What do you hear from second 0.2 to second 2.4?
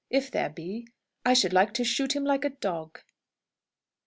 there be, I should like to shoot him